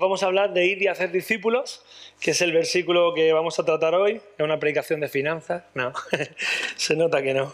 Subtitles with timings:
[0.00, 1.82] Vamos a hablar de ir y hacer discípulos,
[2.20, 4.20] que es el versículo que vamos a tratar hoy.
[4.38, 5.64] Es una predicación de finanzas.
[5.74, 5.92] No,
[6.76, 7.52] se nota que no.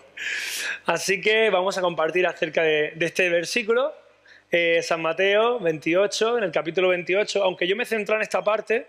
[0.84, 3.94] Así que vamos a compartir acerca de, este versículo.
[4.50, 8.88] Eh, San Mateo 28, en el capítulo 28, aunque yo me centro en esta parte,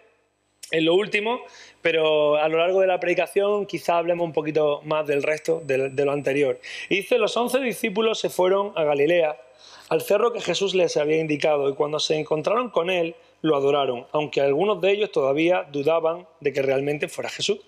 [0.70, 1.40] en lo último,
[1.82, 5.92] pero a lo largo de la predicación quizá hablemos un poquito más del resto de,
[5.92, 6.60] de lo anterior.
[6.90, 9.40] Y dice, los once discípulos se fueron a Galilea,
[9.88, 13.16] al cerro que Jesús les había indicado, y cuando se encontraron con él,
[13.46, 17.60] lo adoraron, aunque algunos de ellos todavía dudaban de que realmente fuera Jesús.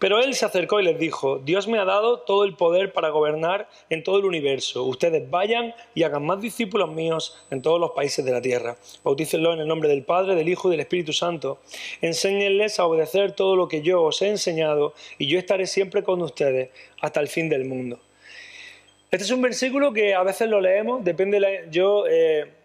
[0.00, 3.10] Pero él se acercó y les dijo, Dios me ha dado todo el poder para
[3.10, 4.82] gobernar en todo el universo.
[4.82, 8.76] Ustedes vayan y hagan más discípulos míos en todos los países de la tierra.
[9.04, 11.60] Bautícenlo en el nombre del Padre, del Hijo y del Espíritu Santo.
[12.00, 16.20] Enséñenles a obedecer todo lo que yo os he enseñado y yo estaré siempre con
[16.20, 18.00] ustedes hasta el fin del mundo.
[19.12, 22.06] Este es un versículo que a veces lo leemos, depende, de yo...
[22.08, 22.61] Eh,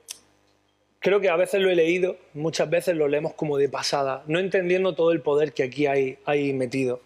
[1.00, 4.40] creo que a veces lo he leído, muchas veces lo leemos como de pasada, no
[4.40, 7.02] entendiendo todo el poder que aquí hay, hay metido.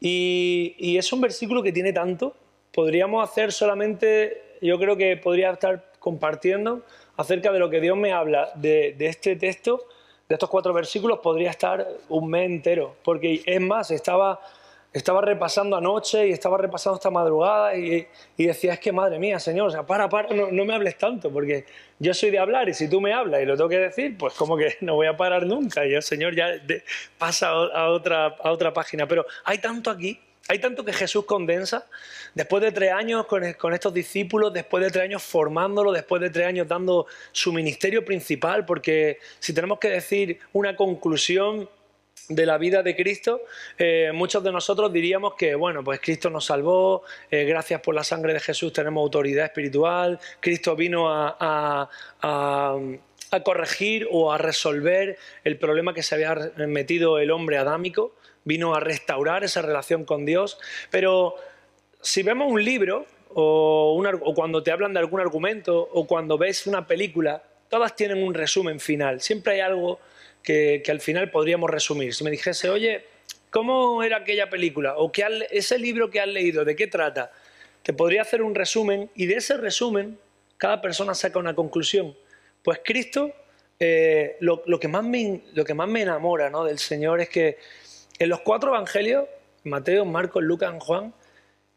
[0.00, 2.34] Y, es un versículo que tiene tanto,
[2.72, 6.82] podríamos hacer solamente, yo creo que podría estar compartiendo
[7.16, 9.86] acerca de lo que Dios me habla de, de este texto,
[10.28, 14.40] de estos cuatro versículos, podría estar un mes entero, porque es más, estaba
[14.96, 18.06] estaba repasando anoche y estaba repasando esta madrugada y,
[18.38, 21.66] decía, es que madre mía, Señor, o sea, para, para, no, me hables tanto, porque
[21.98, 24.32] yo soy de hablar y si tú me hablas y lo tengo que decir, pues
[24.34, 25.84] como que no voy a parar nunca.
[25.84, 26.48] Y yo, Señor, ya
[27.18, 29.06] pasa a otra, a otra página.
[29.06, 31.86] Pero hay tanto aquí, hay tanto que Jesús condensa,
[32.34, 36.30] después de tres años con, con estos discípulos, después de tres años formándolo, después de
[36.30, 41.68] tres años dando su ministerio principal, porque si tenemos que decir una conclusión
[42.28, 43.42] de la vida de Cristo,
[43.78, 48.04] eh, muchos de nosotros diríamos que, bueno, pues Cristo nos salvó, eh, gracias por la
[48.04, 51.88] sangre de Jesús tenemos autoridad espiritual, Cristo vino a,
[52.22, 52.78] a,
[53.44, 56.34] corregir o a resolver el problema que se había
[56.66, 60.58] metido el hombre adámico, vino a restaurar esa relación con Dios,
[60.90, 61.36] pero
[62.00, 66.86] si vemos un libro o cuando te hablan de algún argumento o cuando ves una
[66.86, 70.00] película, todas tienen un resumen final, siempre hay algo
[70.46, 72.14] que, al final podríamos resumir.
[72.14, 73.04] Si me dijese, oye,
[73.50, 74.96] ¿cómo era aquella película?
[74.96, 77.32] ¿O qué ese libro que has leído, de qué trata?
[77.82, 80.18] Te podría hacer un resumen y de ese resumen
[80.56, 82.16] cada persona saca una conclusión.
[82.62, 83.32] Pues Cristo,
[83.80, 86.64] eh, lo, que más me, lo que más me enamora ¿no?
[86.64, 87.58] del Señor es que
[88.20, 89.24] en los cuatro evangelios,
[89.64, 91.12] Mateo, Marcos, Lucas, Juan,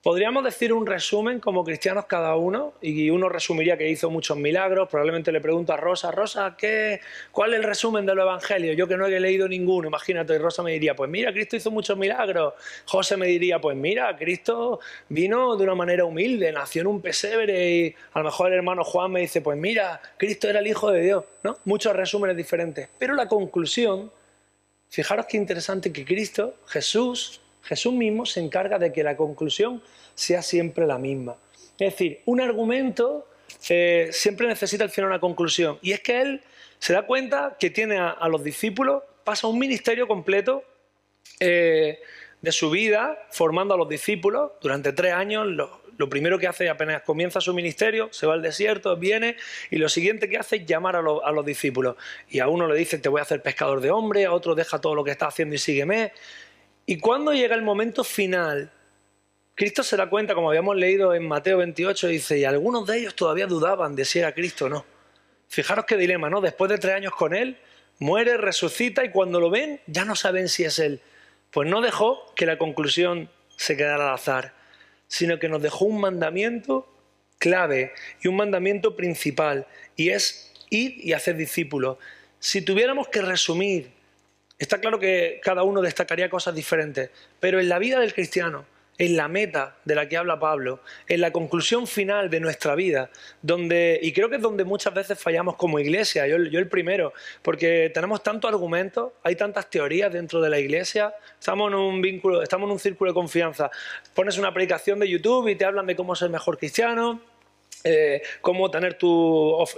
[0.01, 4.87] Podríamos decir un resumen como cristianos cada uno y uno resumiría que hizo muchos milagros.
[4.87, 7.01] Probablemente le pregunto a Rosa, Rosa, ¿qué,
[7.33, 8.77] ¿cuál es el resumen de los evangelios?
[8.77, 11.69] Yo que no he leído ninguno, imagínate, y Rosa me diría, pues mira, Cristo hizo
[11.69, 12.53] muchos milagros.
[12.85, 14.79] José me diría, pues mira, Cristo
[15.09, 18.85] vino de una manera humilde, nació en un pesebre y a lo mejor el hermano
[18.85, 21.57] Juan me dice, pues mira, Cristo era el Hijo de Dios, ¿no?
[21.65, 22.87] Muchos resúmenes diferentes.
[22.97, 24.13] Pero la conclusión,
[24.87, 29.83] fijaros qué interesante que Cristo, Jesús, Jesús mismo se encarga de que la conclusión
[30.15, 31.35] sea siempre la misma.
[31.77, 33.27] Es decir, un argumento
[33.69, 35.77] eh, siempre necesita al final una conclusión.
[35.83, 36.41] Y es que él
[36.79, 40.63] se da cuenta que tiene a, los discípulos, pasa un ministerio completo
[41.39, 41.99] eh,
[42.41, 45.45] de su vida formando a los discípulos durante tres años.
[45.45, 49.35] Lo, primero que hace apenas comienza su ministerio, se va al desierto, viene
[49.69, 51.97] y lo siguiente que hace es llamar a, a los discípulos.
[52.29, 54.81] Y a uno le dice, te voy a hacer pescador de hombre, a otro deja
[54.81, 56.13] todo lo que está haciendo y sígueme.
[56.89, 58.71] Y cuando llega el momento final,
[59.53, 63.15] Cristo se da cuenta, como habíamos leído en Mateo 28, dice, y algunos de ellos
[63.15, 64.85] todavía dudaban de si era Cristo o no.
[65.47, 66.41] Fijaros qué dilema, ¿no?
[66.41, 67.59] Después de tres años con Él,
[67.99, 70.99] muere, resucita y cuando lo ven ya no saben si es Él.
[71.51, 74.55] Pues no dejó que la conclusión se quedara al azar,
[75.07, 76.91] sino que nos dejó un mandamiento
[77.37, 81.97] clave y un mandamiento principal, y es ir y hacer discípulos.
[82.39, 83.98] Si tuviéramos que resumir
[84.59, 87.09] Está claro que cada uno destacaría cosas diferentes,
[87.39, 88.65] pero en la vida del cristiano,
[88.97, 93.09] en la meta de la que habla Pablo, en la conclusión final de nuestra vida,
[93.41, 97.89] donde, y creo que es donde muchas veces fallamos como iglesia, yo, el primero, porque
[97.93, 102.67] tenemos tantos argumentos, hay tantas teorías dentro de la iglesia, estamos en un vínculo, estamos
[102.67, 103.71] en un círculo de confianza,
[104.13, 107.21] pones una predicación de YouTube y te hablan de cómo ser mejor cristiano,
[107.85, 108.97] eh, cómo tener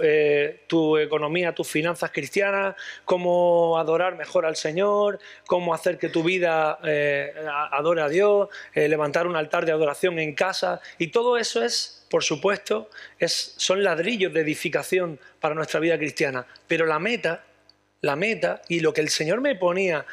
[0.00, 6.24] eh, tu, economía, tus finanzas cristianas, cómo adorar mejor al Señor, cómo hacer que tu
[6.24, 7.32] vida eh,
[7.70, 10.80] adore a Dios, levantar un altar de adoración en casa.
[10.98, 16.44] Y todo eso es, por supuesto, es, son ladrillos de edificación para nuestra vida cristiana.
[16.66, 17.44] Pero la meta,
[18.00, 20.04] la meta y lo que el Señor me ponía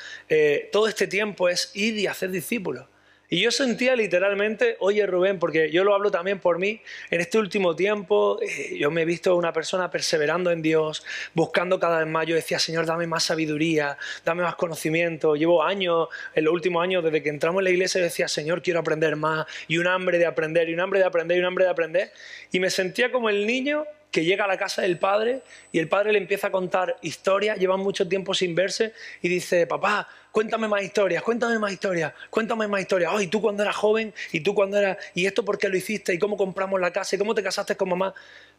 [0.72, 2.86] todo este tiempo es ir y hacer discípulos
[3.32, 6.82] Y yo sentía literalmente, oye Rubén, porque yo lo hablo también por mí,
[7.12, 11.06] en este último tiempo eh, yo me he visto una persona perseverando en Dios,
[11.36, 15.36] buscando cada vez más, yo decía, Señor, dame más sabiduría, dame más conocimiento.
[15.36, 18.80] Llevo años, en los últimos años, desde que entramos en la iglesia, decía, Señor, quiero
[18.80, 21.66] aprender más, y un hambre de aprender, y un hambre de aprender, y un hambre
[21.66, 22.12] de aprender.
[22.52, 25.42] Y me sentía como el niño que llega a la casa del padre
[25.72, 29.68] y el padre le empieza a contar historias, llevan mucho tiempo sin verse y dice,
[29.68, 33.12] papá, cuéntame más historias, cuéntame más historias, cuéntame más historias.
[33.14, 36.14] Ay, tú cuando eras joven y tú cuando eras, y esto por qué lo hiciste
[36.14, 38.14] y cómo compramos la casa y cómo te casaste con mamá.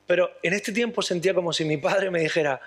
[0.07, 2.61] Pero en este tiempo sentía como si mi padre me dijera,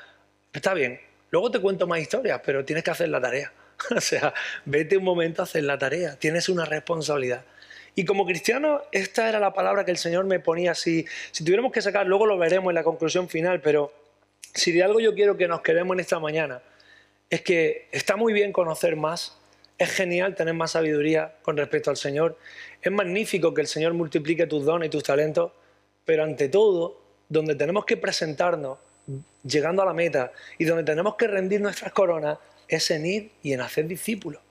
[0.52, 1.00] está bien,
[1.32, 3.52] luego te cuento más historias, pero tienes que hacer la tarea.
[3.96, 4.34] o sea,
[4.66, 7.46] vete un momento a hacer la tarea, tienes una responsabilidad.
[7.96, 11.06] Y como cristiano, esta era la palabra que el Señor me ponía así.
[11.32, 13.94] Si tuviéramos que sacar, luego lo veremos en la conclusión final, pero
[14.54, 16.62] si de algo yo quiero que nos quedemos en esta mañana,
[17.30, 19.38] es que está muy bien conocer más,
[19.78, 22.38] es genial tener más sabiduría con respecto al Señor,
[22.82, 25.52] es magnífico que el Señor multiplique tus dones y tus talentos,
[26.06, 28.78] pero ante todo, donde tenemos que presentarnos
[29.44, 32.38] llegando a la meta y donde tenemos que rendir nuestras coronas
[32.68, 34.42] es en ir y en hacer discípulos.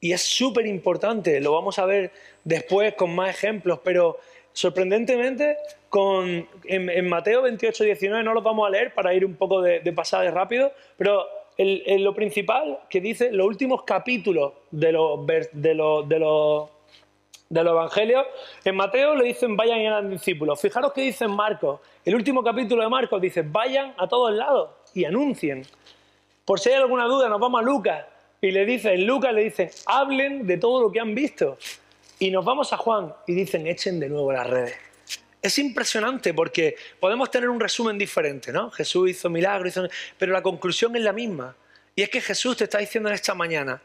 [0.00, 2.12] Y es súper importante, lo vamos a ver
[2.44, 4.18] después con más ejemplos, pero
[4.52, 5.56] sorprendentemente
[6.64, 9.92] en, Mateo 28, 19 no los vamos a leer para ir un poco de, de
[9.92, 11.26] pasada de rápido, pero
[11.56, 16.70] el, lo principal que dice los últimos capítulos de los, de de los, de los
[17.72, 18.26] evangelios,
[18.64, 20.60] en Mateo le dicen vayan y hagan discípulos.
[20.60, 25.04] Fijaros que dice Marcos, el último capítulo de Marcos dice vayan a todos lados y
[25.04, 25.62] anuncien.
[26.44, 28.04] Por si hay alguna duda, nos vamos a Lucas
[28.40, 31.58] y le dicen, en Lucas le dicen, hablen de todo lo que han visto.
[32.18, 34.74] Y nos vamos a Juan y dicen, echen de nuevo las redes.
[35.42, 38.70] Es impresionante porque podemos tener un resumen diferente, ¿no?
[38.70, 39.80] Jesús hizo milagros,
[40.18, 41.54] pero la conclusión es la misma.
[41.94, 43.80] Y es que Jesús te está diciendo en esta mañana,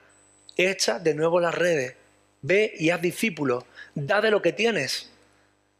[0.58, 1.96] echa de nuevo las redes,
[2.42, 3.64] ve y haz discípulos,
[3.96, 5.12] da de lo que tienes.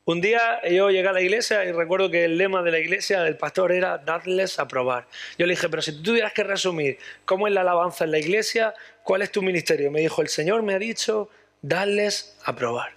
[0.04, 3.22] Un día yo llegué a la iglesia y recuerdo que el lema de la iglesia
[3.22, 5.06] del pastor era darles a probar.
[5.38, 8.18] Yo le dije, pero si tú tuvieras que resumir cómo es la alabanza en la
[8.18, 9.92] iglesia, ¿cuál es tu ministerio?
[9.92, 11.30] Me dijo, el Señor me ha dicho,
[11.62, 12.94] darles a probar.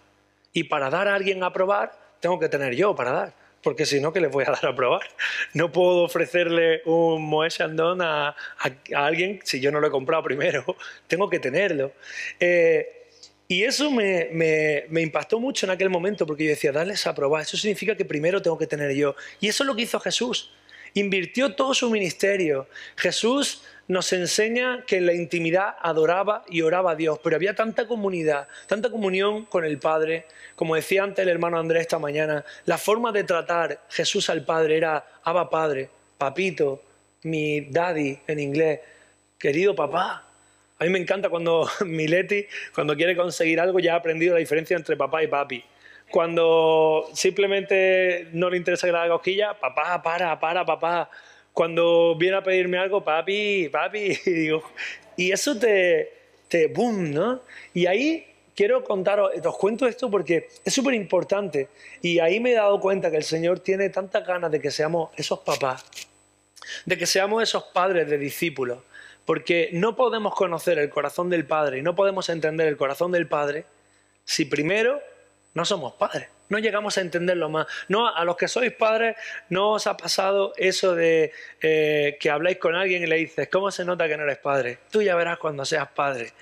[0.55, 4.01] Y para dar a alguien a probar, tengo que tener yo para dar, porque si
[4.01, 5.07] no, ¿qué les voy a dar a probar?
[5.53, 8.35] No puedo ofrecerle un Moe Chandon a,
[8.95, 10.65] alguien si yo no lo he comprado primero,
[11.07, 11.93] tengo que tenerlo.
[12.41, 13.04] Eh,
[13.47, 17.57] y eso me, impactó mucho en aquel momento, porque yo decía, darles a probar, eso
[17.57, 19.15] significa que primero tengo que tener yo.
[19.41, 20.51] Y eso es lo que hizo Jesús.
[20.95, 22.69] Invirtió todo su ministerio.
[22.97, 27.87] Jesús nos enseña que en la intimidad adoraba y oraba a Dios, pero había tanta
[27.87, 30.27] comunidad, tanta comunión con el Padre.
[30.57, 34.79] Como decía antes el hermano Andrés esta mañana, la forma de tratar Jesús al Padre
[34.79, 36.83] era Abba Padre, papito,
[37.25, 38.81] mi daddy en inglés,
[39.39, 40.24] querido papá.
[40.85, 44.77] A mí me encanta cuando Mileti, cuando quiere conseguir algo, ya ha aprendido la diferencia
[44.77, 45.65] entre papá y papi.
[46.11, 51.09] Cuando simplemente no le interesa que le haga cosquilla, papá, para, para, papá
[51.55, 54.63] cuando viene a pedirme algo, papi, papi, y, digo,
[55.17, 56.13] y eso te,
[56.49, 57.41] te, boom, ¿no?
[57.73, 61.69] Y ahí quiero contaros, os cuento esto porque es súper importante
[62.03, 65.13] y ahí me he dado cuenta que el Señor tiene tantas ganas de que seamos
[65.17, 65.83] esos papás,
[66.85, 68.81] de que seamos esos padres de discípulos,
[69.25, 73.27] porque no podemos conocer el corazón del Padre y no podemos entender el corazón del
[73.27, 73.67] Padre
[74.25, 75.01] si primero
[75.55, 77.67] no somos padres no llegamos a entenderlo más.
[77.89, 79.17] No, a los que sois padres,
[79.49, 83.71] no os ha pasado eso de eh, que habláis con alguien y le dices, ¿cómo
[83.71, 84.79] se nota que no eres padre?
[84.91, 86.33] Tú ya verás cuando seas padre.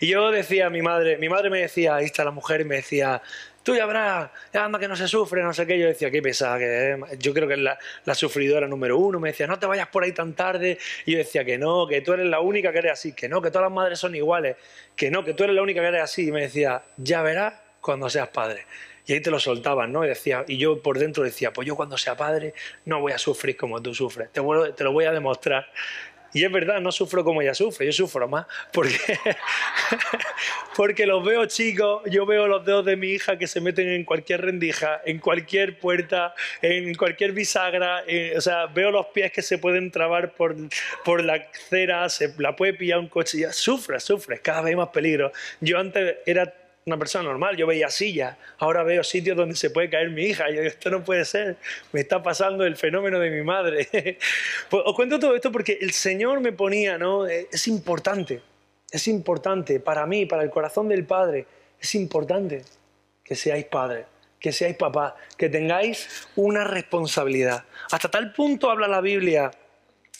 [0.00, 2.64] Y yo decía a mi madre, mi madre me decía, ahí está la mujer, y
[2.64, 3.22] me decía,
[3.62, 5.78] tú ya verás, anda que no se sufre, no sé qué.
[5.78, 9.20] Yo decía, qué pesada que Yo creo que es la, la, sufridora número uno.
[9.20, 10.78] Me decía, no te vayas por ahí tan tarde.
[11.06, 13.40] Y yo decía que no, que tú eres la única que eres así, que no,
[13.40, 14.56] que todas las madres son iguales,
[14.96, 16.28] que no, que tú eres la única que eres así.
[16.28, 18.66] Y me decía, ya verás cuando seas padre.
[19.04, 20.04] Y ahí te lo soltaban, ¿no?
[20.04, 22.54] Y, decía, y yo por dentro decía, pues yo cuando sea padre
[22.84, 24.40] no voy a sufrir como tú sufres, te,
[24.76, 25.66] te lo voy a demostrar.
[26.32, 28.46] Y es verdad, no sufro como ella sufre, yo sufro más.
[28.72, 28.96] Porque,
[30.76, 34.04] porque los veo chicos, yo veo los dedos de mi hija que se meten en
[34.04, 38.04] cualquier rendija, en cualquier puerta, en cualquier bisagra.
[38.06, 40.56] Eh, o sea, veo los pies que se pueden trabar por,
[41.04, 43.38] por la cera, se la puede pillar un coche.
[43.38, 45.32] Ya sufre, sufre, cada vez hay más peligro.
[45.60, 46.52] Yo antes era
[46.86, 50.50] una persona normal, yo veía sillas, ahora veo sitios donde se puede caer mi hija,
[50.50, 51.56] yo esto no puede ser,
[51.92, 53.88] me está pasando el fenómeno de mi madre.
[54.70, 57.26] pues os cuento todo esto porque el Señor me ponía, ¿no?
[57.26, 58.40] Eh, es importante,
[58.90, 61.46] es importante para mí, para el corazón del Padre,
[61.80, 62.62] es importante
[63.24, 64.06] que seáis padres,
[64.38, 67.64] que seáis papás, que tengáis una responsabilidad.
[67.90, 69.50] Hasta tal punto habla la Biblia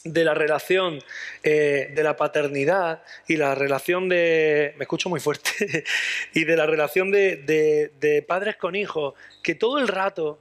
[0.05, 0.99] de la relación
[1.43, 5.85] eh, de la paternidad y la relación de, me escucho muy fuerte,
[6.35, 10.41] y de la relación de, padres con hijos, que todo el rato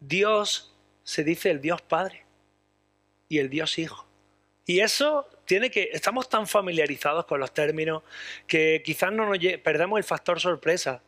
[0.00, 0.74] Dios
[1.04, 2.24] se dice el Dios Padre
[3.28, 4.06] y el Dios Hijo.
[4.66, 8.02] Y eso tiene que, estamos tan familiarizados con los términos
[8.46, 11.02] que quizás no nos perdemos el factor sorpresa.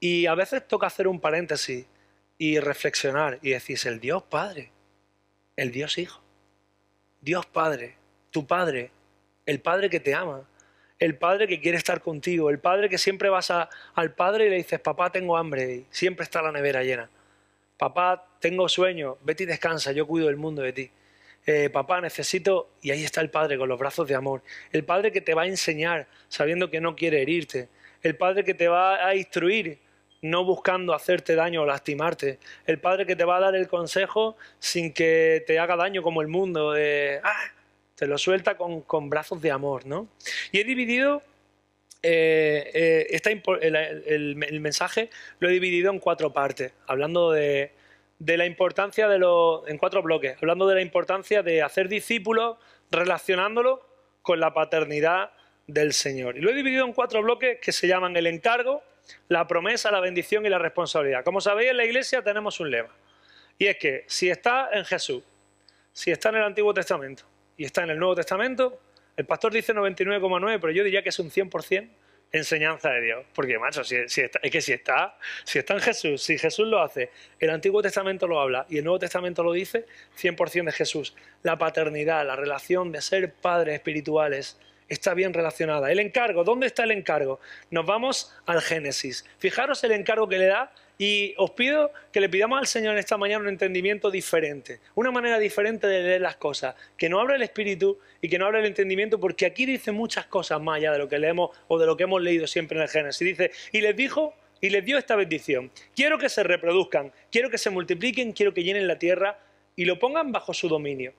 [0.00, 1.84] Y a veces toca hacer un paréntesis
[2.38, 4.72] y reflexionar y decir, el Dios Padre,
[5.56, 6.22] el Dios Hijo.
[7.20, 7.96] Dios Padre,
[8.30, 8.90] tu Padre,
[9.46, 10.46] el Padre que te ama,
[10.98, 14.56] el Padre que quiere estar contigo, el Padre que siempre vas al Padre y le
[14.56, 17.08] dices, papá, tengo hambre, y siempre está la nevera llena.
[17.76, 20.90] Papá, tengo sueño, vete y descansa, yo cuido del mundo de ti.
[21.46, 24.42] Eh, papá, necesito, y ahí está el Padre con los brazos de amor.
[24.72, 27.68] El Padre que te va a enseñar sabiendo que no quiere herirte.
[28.02, 29.78] El Padre que te va a instruir
[30.22, 32.38] no buscando hacerte daño o lastimarte.
[32.66, 36.22] El Padre que te va a dar el consejo sin que te haga daño como
[36.22, 36.74] el mundo.
[37.22, 37.52] Ah,
[37.94, 40.08] te lo suelta con, brazos de amor, ¿no?
[40.52, 41.22] Y he dividido
[42.02, 42.70] eh,
[43.10, 43.20] eh,
[43.60, 45.10] el, mensaje
[45.40, 47.72] lo he dividido en cuatro partes, hablando de,
[48.20, 52.56] de la importancia de los, en cuatro bloques, hablando de la importancia de hacer discípulos,
[52.90, 53.84] relacionándolo
[54.22, 55.32] con la paternidad
[55.66, 56.36] del Señor.
[56.36, 58.82] Y lo he dividido en cuatro bloques que se llaman el encargo,
[59.28, 61.24] la promesa, la bendición y la responsabilidad.
[61.24, 62.94] Como sabéis, en la iglesia tenemos un lema.
[63.58, 65.22] Y es que si está en Jesús,
[65.92, 67.24] si está en el Antiguo Testamento
[67.56, 68.80] y está en el Nuevo Testamento,
[69.16, 71.88] el pastor dice 99,9, pero yo diría que es un 100%
[72.32, 73.26] enseñanza de Dios.
[73.34, 74.20] Porque, macho, es
[74.52, 78.40] que si está, si está en Jesús, si Jesús lo hace, el Antiguo Testamento lo
[78.40, 79.86] habla y el Nuevo Testamento lo dice,
[80.20, 81.14] 100% de Jesús.
[81.42, 85.90] La paternidad, la relación de ser padres espirituales, está bien relacionada.
[85.92, 87.40] El encargo, ¿dónde está el encargo?
[87.70, 89.24] Nos vamos al Génesis.
[89.38, 92.98] Fijaros el encargo que le da y os pido que le pidamos al Señor en
[92.98, 97.36] esta mañana un entendimiento diferente, una manera diferente de leer las cosas, que no abra
[97.36, 100.92] el espíritu y que no abra el entendimiento, porque aquí dice muchas cosas más allá
[100.92, 103.24] de lo que leemos o de lo que hemos leído siempre en el Génesis.
[103.24, 105.70] Dice, y les dijo y les dio esta bendición.
[105.94, 109.38] Quiero que se reproduzcan, quiero que se multipliquen, quiero que llenen la tierra
[109.76, 111.14] y lo pongan bajo su dominio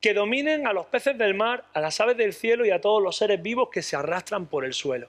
[0.00, 3.02] que dominen a los peces del mar, a las aves del cielo y a todos
[3.02, 5.08] los seres vivos que se arrastran por el suelo.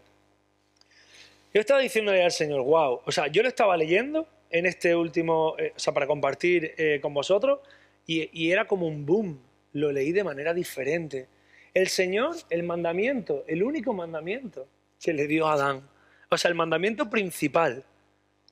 [1.54, 5.56] Yo estaba diciéndole al Señor, wow, o sea, yo lo estaba leyendo en este último,
[5.58, 7.60] eh, o sea, para compartir eh, con vosotros,
[8.08, 9.40] y, era como un boom,
[9.74, 11.28] lo leí de manera diferente.
[11.74, 14.68] El Señor, el mandamiento, el único mandamiento
[15.02, 15.90] que le dio a Adán,
[16.30, 17.84] o sea, el mandamiento principal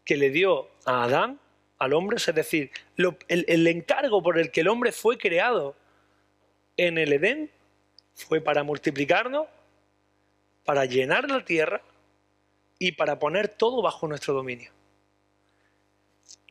[0.05, 1.39] que le dio a Adán,
[1.79, 5.75] al hombre, es decir, el, el, encargo por el que el hombre fue creado
[6.77, 7.51] en el Edén
[8.15, 9.47] fue para multiplicarnos,
[10.65, 11.81] para llenar la tierra
[12.79, 14.71] y para poner todo bajo nuestro dominio.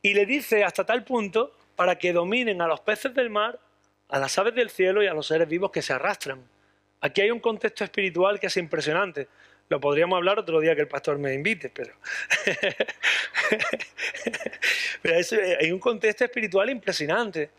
[0.01, 3.59] Y le dice hasta tal punto para que dominen a los peces del mar,
[4.09, 6.43] a las aves del cielo y a los seres vivos que se arrastran.
[7.01, 9.27] Aquí hay un contexto espiritual que es impresionante.
[9.69, 11.93] Lo podríamos hablar otro día que el pastor me invite, pero,
[15.01, 15.15] pero
[15.59, 17.49] hay un contexto espiritual impresionante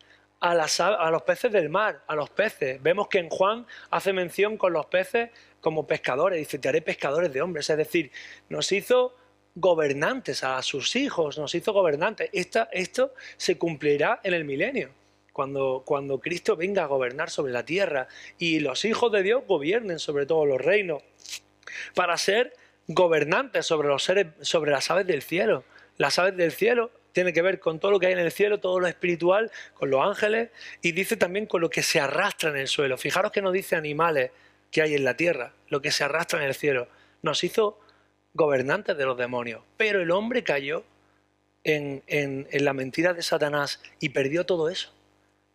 [0.44, 2.82] a, los peces del mar, a los peces.
[2.82, 7.32] Vemos que en Juan hace mención con los peces como pescadores, dice, te haré pescadores
[7.32, 8.10] de hombres, es decir,
[8.50, 9.16] nos hizo
[9.54, 12.28] gobernantes a sus hijos, nos hizo gobernantes.
[12.32, 14.90] esto se cumplirá en el milenio,
[15.32, 19.98] cuando, cuando Cristo venga a gobernar sobre la tierra y los hijos de Dios gobiernen
[19.98, 21.02] sobre todos los reinos,
[21.94, 22.52] para ser
[22.86, 25.64] gobernantes sobre los seres, sobre las aves del cielo.
[25.96, 28.60] Las aves del cielo tiene que ver con todo lo que hay en el cielo,
[28.60, 30.50] todo lo espiritual, con los ángeles
[30.82, 32.98] y dice también con lo que se arrastra en el suelo.
[32.98, 34.32] Fijaros que no dice animales
[34.70, 36.88] que hay en la tierra, lo que se arrastra en el cielo.
[37.22, 37.78] Nos hizo
[38.34, 40.84] gobernantes de los demonios, pero el hombre cayó
[41.62, 42.02] en,
[42.52, 44.92] la mentira de Satanás y perdió todo eso,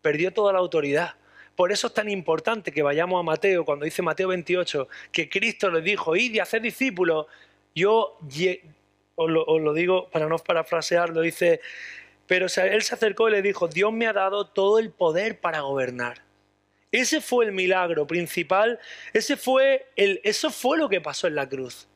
[0.02, 1.16] perdió toda la autoridad.
[1.58, 5.70] Por eso es tan importante que vayamos a Mateo, cuando dice Mateo 28, que Cristo
[5.70, 7.28] le dijo, id y hacer discípulos,
[7.76, 8.18] yo
[9.20, 11.60] os lo, digo para no parafrasearlo, dice,
[12.26, 15.62] pero él se acercó y le dijo, Dios me ha dado todo el poder para
[15.62, 16.22] gobernar.
[16.92, 18.80] Ese fue el milagro principal,
[19.14, 21.88] ese fue el, eso fue lo que pasó en la cruz.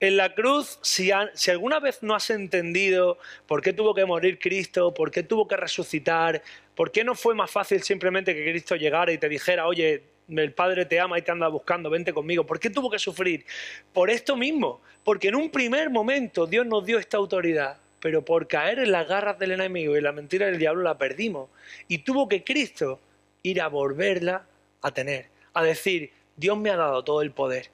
[0.00, 4.38] En la cruz, si, si, alguna vez no has entendido por qué tuvo que morir
[4.38, 6.42] Cristo, por qué tuvo que resucitar,
[6.76, 10.52] por qué no fue más fácil simplemente que Cristo llegara y te dijera, oye, el
[10.52, 12.44] Padre te ama y te anda buscando, vente conmigo.
[12.44, 13.44] ¿Por qué tuvo que sufrir?
[13.92, 18.46] Por esto mismo, porque en un primer momento Dios nos dio esta autoridad, pero por
[18.46, 21.48] caer en las garras del enemigo y la mentira del diablo la perdimos.
[21.88, 23.00] Y tuvo que Cristo
[23.42, 24.46] ir a volverla
[24.82, 27.70] a tener, a decir, Dios me ha dado todo el poder.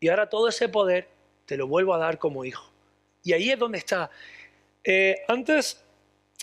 [0.00, 1.08] Y ahora todo ese poder
[1.46, 2.70] te lo vuelvo a dar como hijo.
[3.22, 4.10] Y ahí es donde está.
[4.84, 5.82] Eh, antes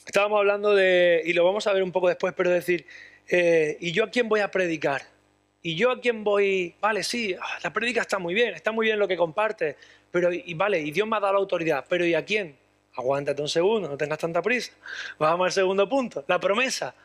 [0.06, 2.86] estábamos hablando de, y lo vamos a ver un poco después, pero decir,
[3.30, 5.04] eh, ¿y yo a quién voy a predicar?
[5.64, 6.76] ¿Y yo a quién voy?
[6.82, 9.78] Vale, sí, ah, la prédica está muy bien, está muy bien lo que comparte,
[10.10, 12.58] pero y vale, y Dios me ha dado la autoridad, pero ¿y a quién?
[12.96, 14.74] Aguántate un segundo, no tengas tanta prisa.
[15.20, 16.96] Vamos al segundo punto, la promesa.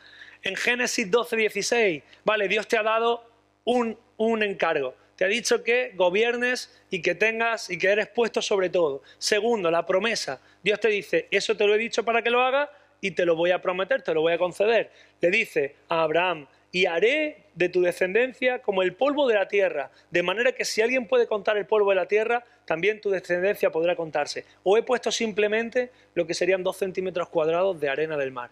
[0.42, 3.28] En Génesis 12, 16, vale, Dios te ha dado
[3.64, 4.94] un, un encargo.
[5.16, 9.02] Te ha dicho que gobiernes y que tengas y que eres puesto sobre todo.
[9.18, 10.40] Segundo, la promesa.
[10.62, 12.68] Dios te dice, eso te lo he dicho para que lo hagas
[13.00, 14.90] y te lo voy a prometer, te lo voy a conceder.
[15.20, 16.46] Le dice a Abraham,
[16.76, 20.83] y haré de tu descendencia como el polvo de la tierra, de manera que si
[20.83, 24.45] alguien puede contar el polvo de la tierra, también tu descendencia podrá contarse.
[24.62, 28.50] O he puesto simplemente lo que serían dos centímetros cuadrados de arena del mar.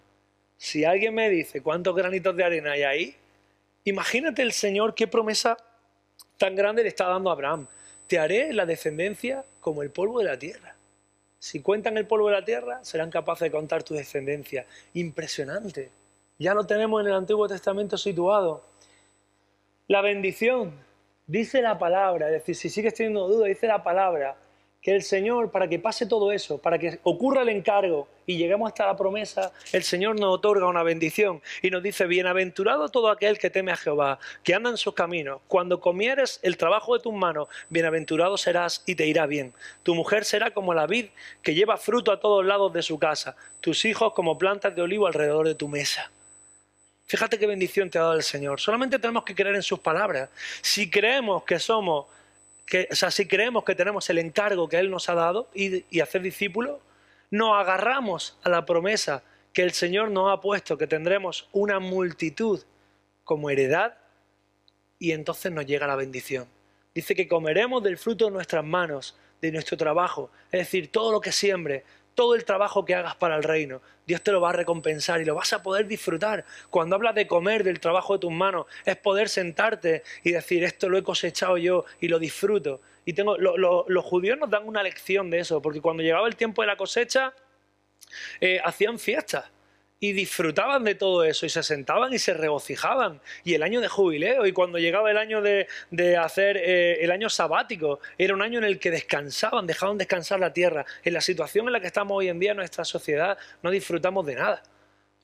[0.56, 3.16] Si alguien me dice cuántos granitos de arena hay ahí,
[3.84, 5.58] imagínate el Señor qué promesa
[6.38, 7.66] tan grande le está dando a Abraham.
[8.06, 10.74] Te haré la descendencia como el polvo de la tierra.
[11.38, 14.64] Si cuentan el polvo de la tierra, serán capaces de contar tu descendencia.
[14.94, 15.90] Impresionante.
[16.38, 18.64] Ya lo tenemos en el Antiguo Testamento situado.
[19.86, 20.72] La bendición,
[21.26, 24.36] dice la palabra, es decir, si sigues teniendo duda, dice la palabra,
[24.84, 28.68] que el Señor, para que pase todo eso, para que ocurra el encargo y lleguemos
[28.68, 33.38] hasta la promesa, el Señor nos otorga una bendición y nos dice, bienaventurado todo aquel
[33.38, 35.40] que teme a Jehová, que anda en sus caminos.
[35.48, 39.54] Cuando comieres el trabajo de tus manos, bienaventurado serás y te irá bien.
[39.84, 41.06] Tu mujer será como la vid
[41.42, 45.06] que lleva fruto a todos lados de su casa, tus hijos como plantas de olivo
[45.06, 46.10] alrededor de tu mesa.
[47.06, 48.60] Fíjate qué bendición te ha dado el Señor.
[48.60, 50.30] Solamente tenemos que creer en sus palabras.
[50.62, 52.06] Si creemos que somos
[52.66, 55.84] que, o sea, si creemos que tenemos el encargo que Él nos ha dado y,
[55.90, 56.80] y hacer discípulos,
[57.30, 62.62] nos agarramos a la promesa que el Señor nos ha puesto, que tendremos una multitud
[63.22, 63.96] como heredad
[64.98, 66.46] y entonces nos llega la bendición.
[66.94, 71.20] Dice que comeremos del fruto de nuestras manos, de nuestro trabajo, es decir, todo lo
[71.20, 71.84] que siembre,
[72.14, 75.24] todo el trabajo que hagas para el reino, Dios te lo va a recompensar y
[75.24, 76.44] lo vas a poder disfrutar.
[76.70, 80.88] Cuando hablas de comer del trabajo de tus manos, es poder sentarte y decir, esto
[80.88, 82.80] lo he cosechado yo y lo disfruto.
[83.04, 86.62] Y tengo, los judíos nos dan una lección de eso, porque cuando llegaba el tiempo
[86.62, 87.32] de la cosecha,
[88.40, 89.53] eh, hacían fiestas
[90.00, 93.20] y disfrutaban de todo eso y se sentaban y se regocijaban.
[93.42, 95.66] Y el año de jubileo y cuando llegaba el año de,
[96.16, 100.52] hacer eh, el año sabático, era un año en el que descansaban, dejaban descansar la
[100.52, 100.84] tierra.
[101.04, 104.26] En la situación en la que estamos hoy en día en nuestra sociedad no disfrutamos
[104.26, 104.62] de nada.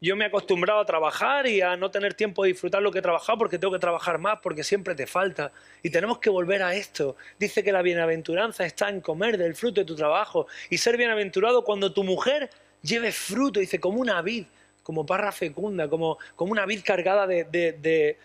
[0.02, 3.00] Yo me he acostumbrado a trabajar y a no tener tiempo de disfrutar lo que
[3.00, 5.52] he trabajado porque tengo que trabajar más, porque siempre te falta.
[5.82, 7.16] Y tenemos que volver a esto.
[7.38, 11.64] Dice que la bienaventuranza está en comer del fruto de tu trabajo y ser bienaventurado
[11.64, 12.48] cuando tu mujer
[12.80, 14.46] lleve fruto, dice, como una vid
[14.90, 18.16] como parra fecunda, como, como una vid cargada de,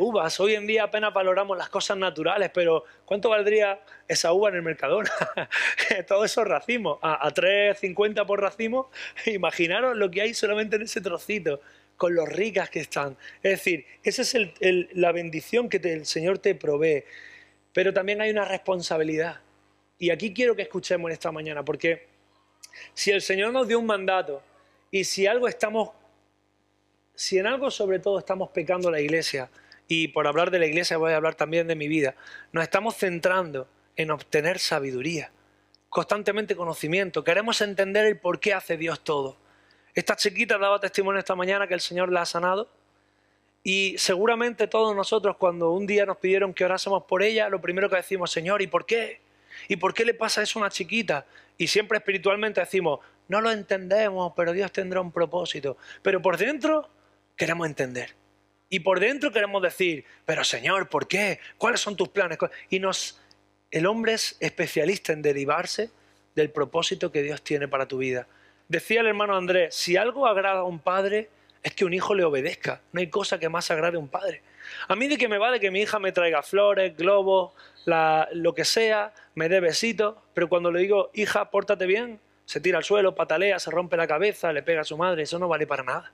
[0.00, 0.40] uvas.
[0.40, 4.62] Hoy en día apenas valoramos las cosas naturales, pero ¿cuánto valdría esa uva en el
[4.62, 5.10] Mercadona?
[6.08, 8.90] Todo eso racimo, a, a 3,50 por racimo,
[9.26, 11.60] imaginaros lo que hay solamente en ese trocito
[11.98, 13.14] con lo ricas que están.
[13.42, 14.34] Es decir, esa es
[14.94, 17.04] la bendición que el Señor te provee.
[17.74, 19.42] Pero también hay una responsabilidad.
[19.98, 22.06] Y aquí quiero que escuchemos esta mañana, porque
[22.94, 24.42] si el Señor nos dio un mandato,
[24.90, 25.90] y si algo estamos,
[27.16, 29.50] si en algo sobre todo estamos pecando la iglesia,
[29.88, 32.14] y por hablar de la iglesia voy a hablar también de mi vida,
[32.52, 35.30] nos estamos centrando en obtener sabiduría,
[35.88, 39.36] constantemente conocimiento, queremos entender el por qué hace Dios todo.
[39.94, 42.68] Esta chiquita daba testimonio esta mañana que el Señor la ha sanado
[43.62, 47.88] y seguramente todos nosotros cuando un día nos pidieron que orásemos por ella, lo primero
[47.88, 49.20] que decimos, Señor, ¿y por qué?
[49.68, 51.24] ¿Y por qué le pasa eso a una chiquita?
[51.56, 55.78] Y siempre espiritualmente decimos, no lo entendemos, pero Dios tendrá un propósito.
[56.02, 56.90] Pero por dentro
[57.36, 58.14] queremos entender.
[58.68, 61.38] Y por dentro queremos decir, pero Señor, ¿por qué?
[61.56, 62.38] ¿Cuáles son tus planes?
[62.68, 63.20] Y nos,
[63.70, 65.90] el hombre es especialista en derivarse
[66.34, 68.26] del propósito que Dios tiene para tu vida.
[68.68, 71.30] Decía el hermano Andrés, si algo agrada a un padre,
[71.62, 72.80] es que un hijo le obedezca.
[72.92, 74.42] No hay cosa que más agrade a un padre.
[74.88, 77.52] A mí de que me vale que mi hija me traiga flores, globos,
[77.86, 82.78] lo que sea, me dé besitos, pero cuando le digo, hija, pórtate bien, se tira
[82.78, 85.66] al suelo, patalea, se rompe la cabeza, le pega a su madre, eso no vale
[85.66, 86.12] para nada.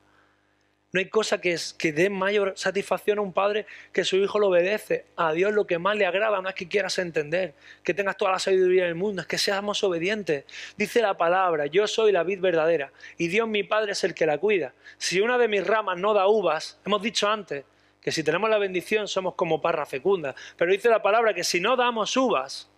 [0.93, 4.49] No hay cosa que, que dé mayor satisfacción a un padre que su hijo lo
[4.49, 5.07] obedece.
[5.17, 8.33] A Dios lo que más le agrada no es que quieras entender, que tengas toda
[8.33, 10.45] la sabiduría del mundo, es que seamos obedientes.
[10.77, 14.27] Dice la palabra, yo soy la vid verdadera y Dios mi Padre es el que
[14.27, 14.75] la cuida.
[14.99, 17.65] Si una de mis ramas no da uvas, hemos dicho antes
[17.99, 21.59] que si tenemos la bendición somos como parra fecunda, pero dice la palabra que si
[21.59, 22.69] no damos uvas,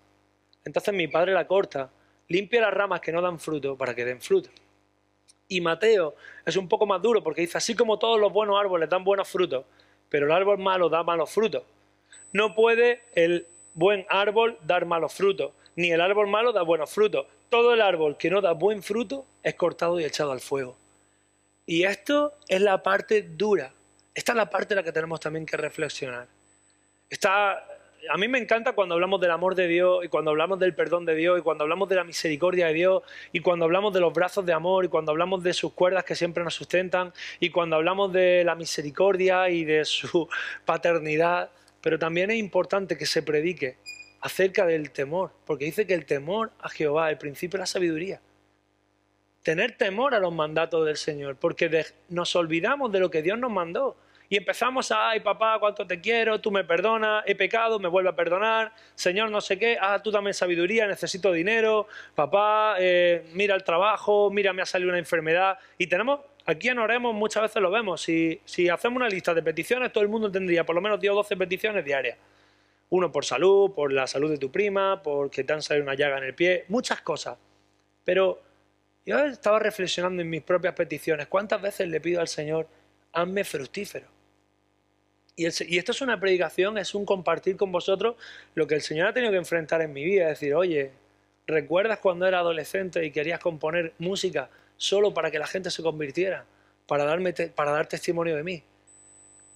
[0.65, 1.91] entonces mi Padre la corta
[2.29, 4.51] limpia las ramas que no dan fruto para que den fruto.
[5.49, 6.15] Y Mateo
[6.47, 9.29] es un poco más duro porque dice, así como todos los buenos árboles dan buenos
[9.29, 9.65] frutos,
[10.09, 11.63] pero el árbol malo da malos frutos.
[12.33, 17.27] No puede el buen árbol dar malos frutos, ni el árbol malo da buenos frutos.
[17.51, 20.77] Todo el árbol que no da buen fruto es cortado y echado al fuego.
[21.67, 23.73] Y esto es la parte dura.
[24.15, 26.27] Esta es la parte en la que tenemos también que reflexionar.
[27.09, 27.65] Está,
[28.11, 31.05] a mí me encanta cuando hablamos del amor de Dios y cuando hablamos del perdón
[31.05, 34.13] de Dios y cuando hablamos de la misericordia de Dios y cuando hablamos de los
[34.13, 37.77] brazos de amor y cuando hablamos de sus cuerdas que siempre nos sustentan y cuando
[37.77, 40.29] hablamos de la misericordia y de su
[40.65, 41.51] paternidad.
[41.81, 43.77] Pero también es importante que se predique
[44.21, 48.23] acerca del temor, porque dice que el temor a Jehová, el principio de la sabiduría.
[49.43, 53.51] Tener temor a los mandatos del Señor, porque nos olvidamos de lo que Dios nos
[53.51, 53.97] mandó.
[54.29, 58.09] Y empezamos a, ay papá, cuánto te quiero, tú me perdonas, he pecado, me vuelve
[58.09, 63.55] a perdonar, Señor, no sé qué, ah, tú dame sabiduría, necesito dinero, papá, eh, mira
[63.55, 65.59] el trabajo, mira, me ha salido una enfermedad.
[65.77, 69.43] Y tenemos, aquí en Oremos muchas veces lo vemos, si, si hacemos una lista de
[69.43, 72.17] peticiones, todo el mundo tendría por lo menos 10 o 12 peticiones diarias.
[72.91, 76.19] Uno por salud, por la salud de tu prima, porque te han salido una llaga
[76.19, 77.37] en el pie, muchas cosas.
[78.05, 78.41] Pero
[79.05, 81.27] yo estaba reflexionando en mis propias peticiones.
[81.27, 82.69] ¿Cuántas veces le pido al Señor,
[83.13, 84.14] hazme fructífero?
[85.37, 88.17] Y, esto es una predicación, es un compartir con vosotros
[88.55, 90.29] lo que el Señor ha tenido que enfrentar en mi vida.
[90.29, 90.93] Decir, oye,
[91.47, 96.45] ¿recuerdas cuando era adolescente y querías componer música solo para que la gente se convirtiera?
[96.87, 98.63] Para, darme para dar testimonio de mí.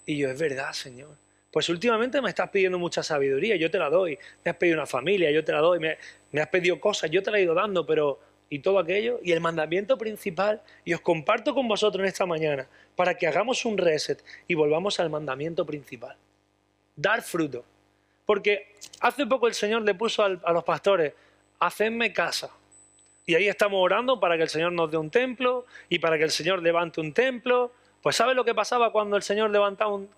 [0.07, 1.11] Y yo, es verdad, Señor.
[1.53, 4.19] Pues últimamente me estás pidiendo mucha sabiduría, yo te la doy.
[4.45, 5.79] Me has pedido una familia, yo te la doy.
[5.79, 5.97] Me,
[6.33, 9.21] me has pedido cosas, yo te la he ido dando, pero y todo aquello.
[9.23, 13.65] Y el mandamiento principal, y os comparto con vosotros en esta mañana, para que hagamos
[13.65, 16.17] un reset y volvamos al mandamiento principal.
[16.97, 17.65] Dar fruto.
[18.27, 21.15] Porque hace poco el Señor le puso a los pastores,
[21.61, 22.51] hacedme casa.
[23.25, 26.25] Y ahí estamos orando para que el Señor nos dé un templo y para que
[26.25, 29.51] el Señor levante un templo pues ¿sabe lo que pasaba cuando el Señor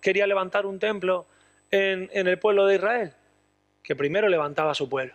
[0.00, 1.26] quería levantar un templo
[1.70, 3.12] en, en el pueblo de Israel?
[3.82, 5.14] Que primero levantaba a su pueblo.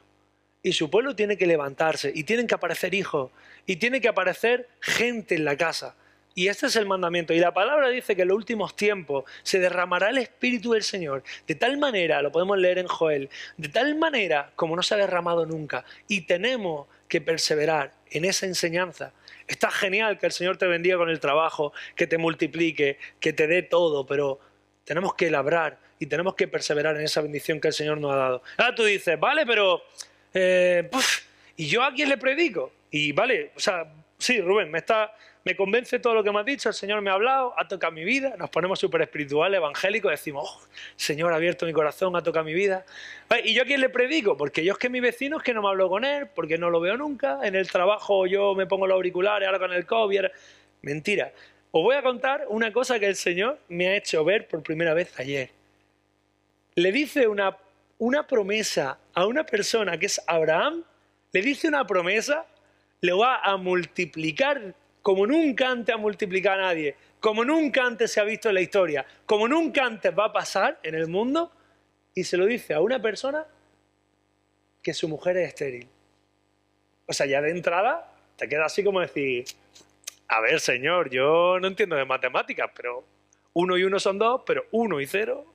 [0.65, 3.29] Y su pueblo tiene que levantarse, y tienen que aparecer hijos,
[3.67, 5.95] y tiene que aparecer gente en la casa.
[6.33, 7.35] Y este es el mandamiento.
[7.35, 11.21] Y la palabra dice que en los últimos tiempos se derramará el Espíritu del Señor.
[11.45, 14.97] De tal manera, lo podemos leer en Joel, de tal manera como no se ha
[14.97, 15.85] derramado nunca.
[16.07, 19.13] Y tenemos que perseverar en esa enseñanza.
[19.47, 23.45] Está genial que el Señor te bendiga con el trabajo, que te multiplique, que te
[23.45, 24.39] dé todo, pero
[24.83, 28.15] tenemos que labrar y tenemos que perseverar en esa bendición que el Señor nos ha
[28.15, 28.43] dado.
[28.57, 29.83] Ah, tú dices, vale, pero...
[30.35, 30.87] Eh,
[31.57, 32.71] ¿Y yo a quién le predico?
[32.91, 35.11] Y vale, o sea, sí, Rubén, me está
[35.45, 37.93] me convence todo lo que me has dicho, el Señor me ha hablado, ha tocado
[37.93, 42.23] mi vida, nos ponemos súper espirituales, evangélicos, decimos, oh, Señor ha abierto mi corazón, ha
[42.23, 42.83] tocado mi vida.
[43.43, 44.35] ¿Y yo a quién le predico?
[44.35, 46.71] Porque yo es que mi vecino es que no me hablo con él, porque no
[46.71, 50.25] lo veo nunca, en el trabajo yo me pongo los auriculares, ahora con el COVID.
[50.81, 51.31] Mentira.
[51.69, 54.95] Os voy a contar una cosa que el Señor me ha hecho ver por primera
[54.95, 55.51] vez ayer.
[56.73, 57.55] Le dice una,
[57.97, 60.83] una promesa a una persona que es Abraham,
[61.31, 62.45] le dice una promesa,
[63.01, 68.19] le va a multiplicar como nunca antes ha multiplicado a nadie, como nunca antes se
[68.19, 71.51] ha visto en la historia, como nunca antes va a pasar en el mundo,
[72.13, 73.45] y se lo dice a una persona
[74.81, 75.87] que su mujer es estéril.
[77.07, 79.45] O sea, ya de entrada te queda así como decir,
[80.27, 83.03] a ver, señor, yo no entiendo de matemáticas, pero
[83.53, 85.45] uno y uno son dos, pero uno y cero,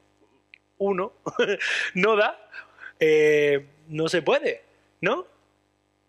[0.81, 1.13] uno,
[1.95, 2.49] no da,
[2.99, 4.65] eh, no se puede,
[5.01, 5.27] ¿no?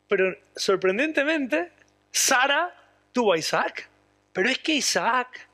[0.08, 1.72] Pero sorprendentemente,
[2.12, 2.74] Sara
[3.12, 3.90] tuvo a Isaac.
[4.34, 5.48] Pero es que Isaac,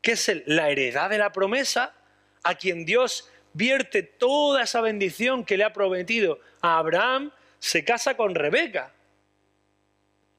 [0.00, 1.94] que es la heredad de la promesa,
[2.42, 8.16] a quien Dios vierte toda esa bendición que le ha prometido a Abraham, se casa
[8.16, 8.92] con Rebeca.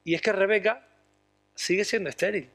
[0.04, 0.86] Y es que Rebeca
[1.54, 2.48] sigue siendo estéril.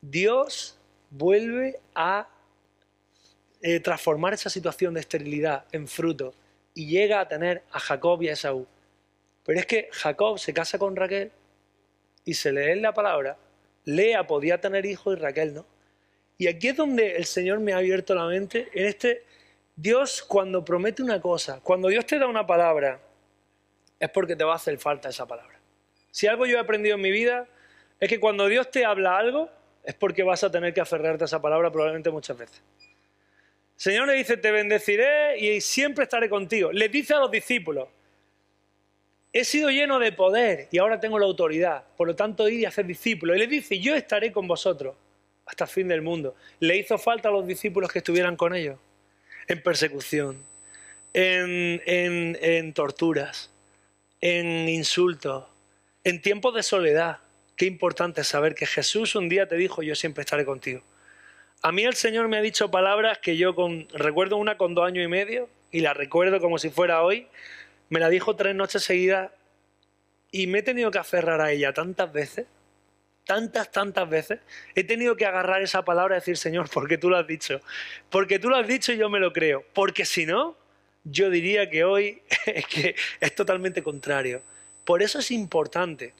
[0.00, 0.79] Dios
[1.10, 2.28] vuelve a
[3.62, 6.34] eh, transformar esa situación de esterilidad en fruto
[6.74, 8.66] y llega a tener a Jacob y a Esaú.
[9.44, 11.32] Pero es que Jacob se casa con Raquel
[12.24, 13.36] y se lee en la palabra,
[13.84, 15.66] Lea podía tener hijos y Raquel no.
[16.38, 18.68] Y aquí es donde el Señor me ha abierto la mente.
[18.72, 19.24] En este,
[19.76, 23.00] Dios cuando promete una cosa, cuando Dios te da una palabra,
[23.98, 25.58] es porque te va a hacer falta esa palabra.
[26.10, 27.46] Si algo yo he aprendido en mi vida,
[27.98, 29.50] es que cuando Dios te habla algo,
[29.84, 32.62] es porque vas a tener que aferrarte a esa palabra probablemente muchas veces.
[33.76, 36.70] El Señor le dice, te bendeciré y siempre estaré contigo.
[36.70, 37.88] Le dice a los discípulos,
[39.32, 42.64] he sido lleno de poder y ahora tengo la autoridad, por lo tanto ir y
[42.66, 43.36] hacer discípulos.
[43.36, 44.96] Y le dice, yo estaré con vosotros
[45.46, 46.34] hasta el fin del mundo.
[46.58, 48.78] Le hizo falta a los discípulos que estuvieran con ellos,
[49.48, 50.44] en persecución,
[51.14, 53.50] en, en torturas,
[54.20, 55.46] en insultos,
[56.04, 57.18] en tiempos de soledad.
[57.60, 60.80] Qué importante saber que Jesús un día te dijo, yo siempre estaré contigo.
[61.60, 64.86] A mí el Señor me ha dicho palabras que yo con, recuerdo una con dos
[64.86, 67.26] años y medio y la recuerdo como si fuera hoy
[67.90, 69.30] me la dijo tres noches seguidas
[70.30, 72.46] y me he tenido que aferrar a ella tantas veces,
[73.26, 74.40] tantas, tantas veces,
[74.74, 77.60] he tenido que agarrar esa palabra y decir, Señor, porque tú lo has dicho.
[78.08, 79.66] Porque tú lo has dicho y yo me lo creo.
[79.74, 80.56] Porque si no,
[81.04, 82.22] yo diría que hoy
[83.20, 84.40] es totalmente contrario.
[84.86, 86.14] Por eso es importante.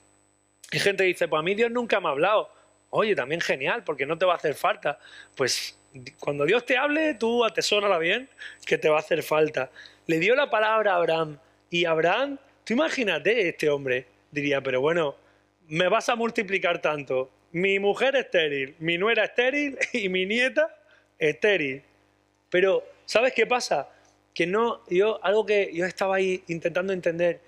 [0.71, 2.49] Hay gente que dice, pues a mí Dios nunca me ha hablado.
[2.89, 4.99] Oye, también genial, porque no te va a hacer falta.
[5.35, 5.77] Pues
[6.19, 8.29] cuando Dios te hable, tú atesórala bien,
[8.65, 9.69] que te va a hacer falta.
[10.07, 11.37] Le dio la palabra a Abraham.
[11.69, 15.15] Y Abraham, tú imagínate este hombre, diría, pero bueno,
[15.67, 17.29] me vas a multiplicar tanto.
[17.51, 20.75] Mi mujer estéril, mi nuera estéril y mi nieta
[21.19, 21.81] estéril.
[22.49, 23.89] Pero, ¿sabes qué pasa?
[24.33, 27.39] Que no, yo, algo que yo estaba ahí intentando entender,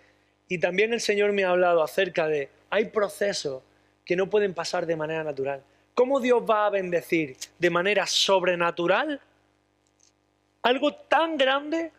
[0.50, 3.62] y también el Señor me ha hablado acerca de, hay procesos
[4.04, 5.64] que no pueden pasar de manera natural.
[5.94, 9.22] ¿Cómo Dios va a bendecir de manera sobrenatural
[10.64, 11.92] algo tan grande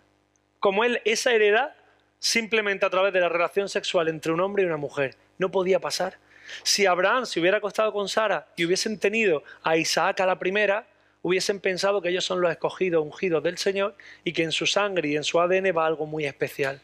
[0.59, 1.75] como él, esa heredad
[2.19, 5.17] simplemente a través de la relación sexual entre un hombre y una mujer?
[5.39, 6.19] no podía pasar.
[6.63, 10.87] Si Abraham se hubiera acostado con Sara y hubiesen tenido a Isaac a la primera,
[11.23, 15.09] hubiesen pensado que ellos son los escogidos, ungidos del Señor y que en su sangre
[15.09, 16.81] y en su ADN va algo muy especial.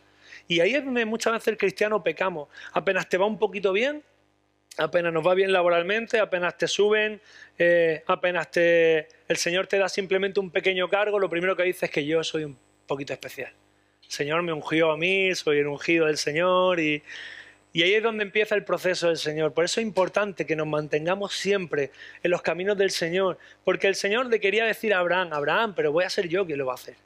[0.51, 2.49] Y ahí es donde muchas veces el cristiano pecamos.
[2.73, 4.03] Apenas te va un poquito bien,
[4.79, 7.23] apenas nos va bien laboralmente, apenas te suben,
[7.57, 11.87] eh, apenas te, el Señor te da simplemente un pequeño cargo, lo primero que dice
[11.87, 12.59] es que yo soy un
[12.89, 13.53] poquito especial.
[14.03, 17.01] El Señor me ungió a mí, soy el ungido del Señor y,
[17.73, 19.55] y ahí es donde empieza el proceso del Señor.
[19.55, 21.93] Por eso es importante que nos mantengamos siempre
[22.25, 23.39] en los caminos del Señor.
[23.63, 26.59] Porque el Señor le quería decir a Abraham, Abraham, pero voy a ser yo quien
[26.59, 26.97] lo va a hacer.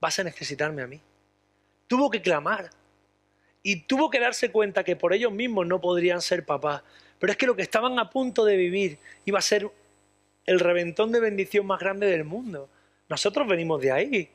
[0.00, 1.00] Vas a necesitarme a mí.
[1.86, 2.79] Tuvo que clamar.
[3.62, 6.82] Y tuvo que darse cuenta que por ellos mismos no podrían ser papás.
[7.18, 9.70] Pero es que lo que estaban a punto de vivir iba a ser
[10.46, 12.68] el reventón de bendición más grande del mundo.
[13.08, 14.30] Nosotros venimos de ahí.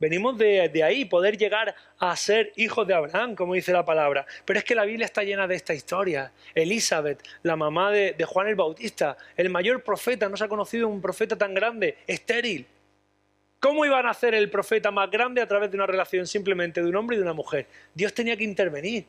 [0.00, 4.26] Venimos de, ahí, poder llegar a ser hijos de Abraham, como dice la palabra.
[4.44, 6.32] Pero es que la Biblia está llena de esta historia.
[6.54, 10.88] Elizabeth, la mamá de, de Juan el Bautista, el mayor profeta, no se ha conocido
[10.88, 12.66] un profeta tan grande, estéril.
[13.64, 16.86] ¿Cómo iban a hacer el profeta más grande a través de una relación simplemente de
[16.90, 17.66] un hombre y de una mujer?
[17.94, 19.06] Dios tenía que intervenir.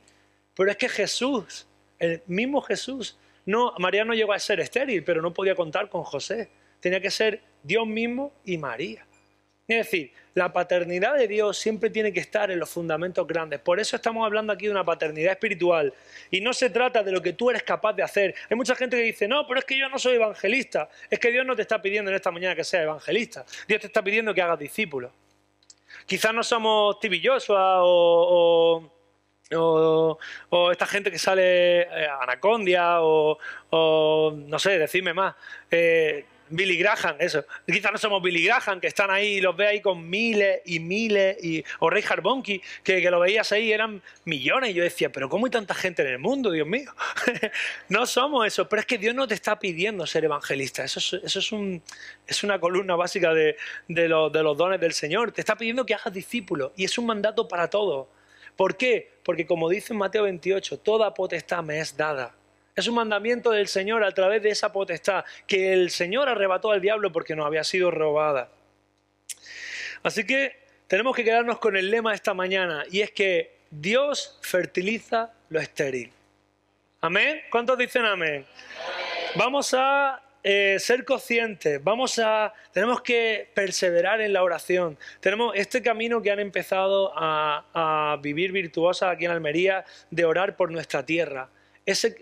[0.56, 1.68] Pero es que Jesús,
[2.00, 6.06] el mismo Jesús, no, María no llegó a ser estéril, pero no podía contar con
[6.06, 6.50] José.
[6.80, 9.06] Tenía que ser Dios mismo y María.
[9.68, 13.60] Es decir, la paternidad de Dios siempre tiene que estar en los fundamentos grandes.
[13.60, 15.92] Por eso estamos hablando aquí de una paternidad espiritual.
[16.30, 18.36] Y no se trata de lo que tú eres capaz de hacer.
[18.50, 20.90] Hay mucha gente que dice, no, pero es que yo no soy evangelista.
[21.10, 23.44] Es que Dios no te está pidiendo en esta mañana que seas evangelista.
[23.68, 25.12] Dios te está pidiendo que hagas discípulos.
[26.06, 27.24] Quizás no somos Tibi
[29.54, 30.18] o,
[30.50, 33.38] o, esta gente que sale eh, Anacondia o,
[34.36, 35.36] no sé, decidme más.
[35.72, 37.44] Eh, Billy Graham, eso.
[37.66, 40.80] Quizás no somos Billy Graham, que están ahí y los ve ahí con miles y
[40.80, 44.72] miles, y, o Ray Harbonky, que, que lo veías ahí, eran millones.
[44.72, 46.94] Y yo decía, pero ¿cómo hay tanta gente en el mundo, Dios mío?
[47.90, 50.84] no somos eso, pero es que Dios no te está pidiendo ser evangelista.
[50.84, 51.82] Eso es, eso es, un,
[52.28, 55.32] es una columna básica de, de, de los dones del Señor.
[55.32, 58.08] Te está pidiendo que hagas discípulos, y es un mandato para todos.
[58.56, 59.12] ¿Por qué?
[59.24, 62.36] Porque como dice Mateo 28, toda potestad me es dada
[62.76, 66.82] es un mandamiento del Señor a través de esa potestad que el Señor arrebató al
[66.82, 68.50] diablo porque nos había sido robada.
[70.04, 70.58] Así que
[70.88, 76.12] tenemos que quedarnos con el lema esta mañana y es que Dios fertiliza lo estéril.
[77.02, 77.42] ¿Amén?
[77.50, 78.46] ¿Cuántos dicen amén?
[79.36, 84.98] Vamos a eh, ser conscientes, vamos a, tenemos que perseverar en la oración.
[85.22, 90.58] Tenemos este camino que han empezado a, a vivir virtuosa aquí en Almería de orar
[90.58, 91.50] por nuestra tierra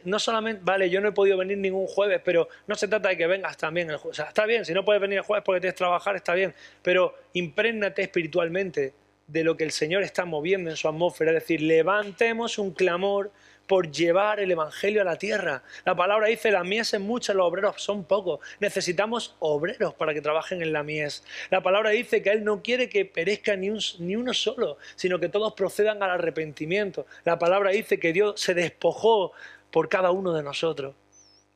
[0.03, 3.17] no solamente, vale, yo no he podido venir ningún jueves, pero no se trata de
[3.17, 4.19] que vengas también el jueves.
[4.19, 6.33] O sea, está bien, si no puedes venir el jueves porque tienes que trabajar, está
[6.33, 8.93] bien, pero imprégnate espiritualmente
[9.27, 11.31] de lo que el Señor está moviendo en su atmósfera.
[11.31, 13.31] Es decir, levantemos un clamor
[13.67, 15.63] por llevar el Evangelio a la tierra.
[15.85, 18.39] La palabra dice, la mies es mucha, los obreros son pocos.
[18.59, 21.23] Necesitamos obreros para que trabajen en la mies.
[21.49, 25.53] La palabra dice que Él no quiere que perezca ni, uno solo, sino que todos
[25.53, 27.05] procedan al arrepentimiento.
[27.23, 29.31] La palabra dice que Dios se despojó
[29.71, 30.95] por cada uno de nosotros.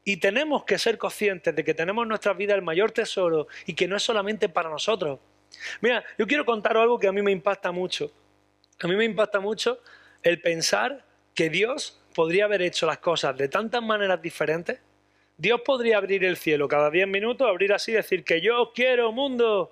[0.04, 3.74] Y tenemos que ser conscientes de que tenemos en nuestra vida el mayor tesoro y
[3.74, 5.20] que no es solamente para nosotros.
[5.82, 8.12] Mira, yo quiero contar algo que a mí me impacta mucho.
[8.80, 9.82] A mí me impacta mucho
[10.24, 11.07] el pensar
[11.38, 14.80] que Dios podría haber hecho las cosas de tantas maneras diferentes.
[15.38, 19.72] Dios podría abrir el cielo cada 10 minutos, abrir así decir que yo quiero, mundo,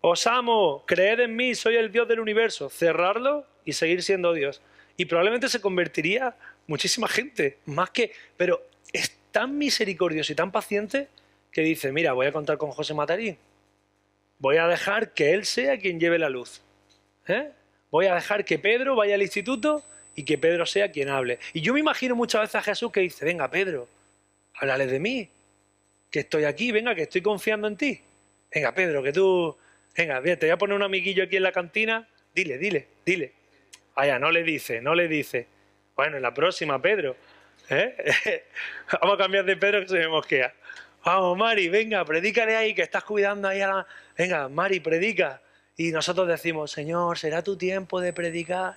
[0.00, 4.60] os amo, creed en mí, soy el Dios del universo, cerrarlo y seguir siendo Dios.
[4.96, 6.34] Y probablemente se convertiría
[6.66, 8.10] muchísima gente, más que...
[8.36, 11.06] Pero es tan misericordioso y tan paciente
[11.52, 13.38] que dice, mira, voy a contar con José Matarín.
[14.40, 16.60] Voy a dejar que él sea quien lleve la luz.
[17.28, 17.52] ¿eh?
[17.92, 21.38] Voy a dejar que Pedro vaya al instituto y que Pedro sea quien hable.
[21.52, 23.88] Y yo me imagino muchas veces a Jesús que dice, venga Pedro,
[24.54, 25.28] háblales de mí,
[26.10, 28.00] que estoy aquí, venga, que estoy confiando en ti.
[28.54, 29.56] Venga, Pedro, que tú,
[29.96, 33.32] venga, te voy a poner un amiguillo aquí en la cantina, dile, dile, dile.
[33.96, 35.46] Vaya, no le dice, no le dice.
[35.96, 37.16] Bueno, en la próxima, Pedro.
[37.70, 38.44] ¿eh?
[39.00, 40.52] Vamos a cambiar de Pedro que se me mosquea.
[41.04, 43.86] Vamos, Mari, venga, predícale ahí, que estás cuidando ahí a la...
[44.16, 45.42] Venga, Mari, predica.
[45.76, 48.76] Y nosotros decimos, Señor, ¿será tu tiempo de predicar?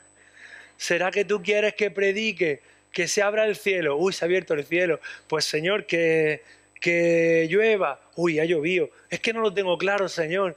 [0.77, 2.61] ¿Será que tú quieres que predique?
[2.91, 3.97] Que se abra el cielo.
[3.97, 4.99] Uy, se ha abierto el cielo.
[5.27, 6.41] Pues Señor, que,
[6.79, 7.99] que llueva.
[8.15, 8.89] Uy, ha llovido.
[9.09, 10.55] Es que no lo tengo claro, Señor.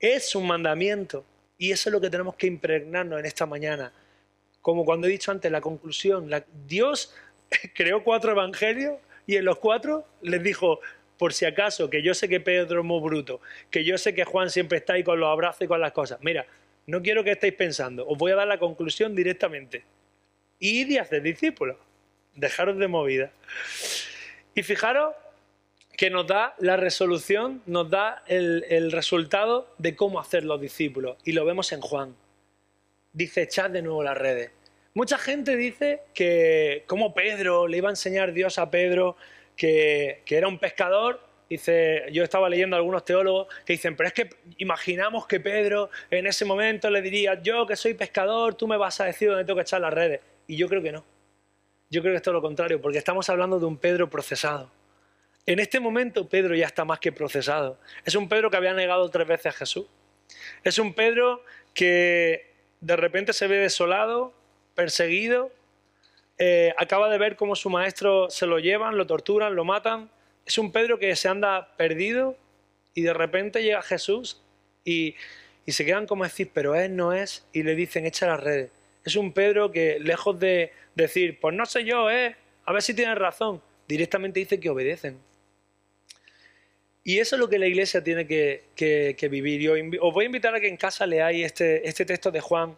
[0.00, 1.24] Es un mandamiento.
[1.58, 3.92] Y eso es lo que tenemos que impregnarnos en esta mañana.
[4.62, 6.30] Como cuando he dicho antes, la conclusión.
[6.66, 7.14] Dios
[7.74, 10.80] creó cuatro evangelios y en los cuatro les dijo,
[11.18, 14.24] por si acaso, que yo sé que Pedro es muy bruto, que yo sé que
[14.24, 16.18] Juan siempre está ahí con los abrazos y con las cosas.
[16.22, 16.46] Mira,
[16.86, 19.84] no quiero que estéis pensando, os voy a dar la conclusión directamente.
[20.58, 21.76] Id y haced discípulos,
[22.34, 23.32] dejaros de movida.
[24.54, 25.14] Y fijaros
[25.96, 31.16] que nos da la resolución, nos da el, resultado de cómo hacer los discípulos.
[31.24, 32.16] Y lo vemos en Juan.
[33.12, 34.50] Dice, echad de nuevo las redes.
[34.94, 39.16] Mucha gente dice que como Pedro, le iba a enseñar Dios a Pedro
[39.56, 41.20] que, era un pescador.
[41.48, 45.90] Dice, yo estaba leyendo a algunos teólogos que dicen, pero es que imaginamos que Pedro
[46.10, 49.44] en ese momento le diría, yo que soy pescador, tú me vas a decir dónde
[49.44, 50.20] tengo que echar las redes.
[50.46, 51.04] Y yo creo que no.
[51.90, 54.70] Yo creo que es todo lo contrario, porque estamos hablando de un Pedro procesado.
[55.46, 57.78] En este momento Pedro ya está más que procesado.
[58.04, 59.86] Es un Pedro que había negado tres veces a Jesús.
[60.62, 64.32] Es un Pedro que de repente se ve desolado,
[64.74, 65.52] perseguido,
[66.38, 70.10] eh, acaba de ver cómo su maestro se lo llevan, lo torturan, lo matan.
[70.46, 72.36] Es un Pedro que se anda perdido
[72.94, 74.42] y de repente llega Jesús
[74.84, 75.14] y,
[75.66, 78.70] se quedan como decir, pero él no es, y le dicen, echa las redes.
[79.04, 82.94] Es un Pedro que lejos de decir, pues no sé yo, eh, a ver si
[82.94, 85.18] tienes razón, directamente dice que obedecen.
[87.02, 89.60] Y eso es lo que la iglesia tiene que, vivir.
[89.60, 92.76] Yo os voy a invitar a que en casa leáis este, este texto de Juan,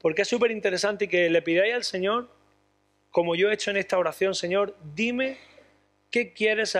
[0.00, 2.36] porque es súper interesante y que le pidáis al Señor
[3.16, 5.38] como yo he hecho en esta oración, Señor, dime
[6.10, 6.76] qué quieres,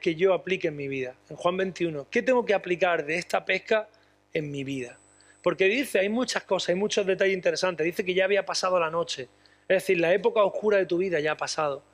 [0.00, 1.14] que yo aplique en mi vida.
[1.28, 3.88] En Juan 21, ¿qué tengo que aplicar de esta pesca
[4.32, 4.98] en mi vida?
[5.42, 7.84] Porque dice, hay muchas cosas, hay muchos detalles interesantes.
[7.84, 9.28] Dice que ya había pasado la noche.
[9.68, 11.84] Es decir, la época oscura de tu vida ya ha pasado.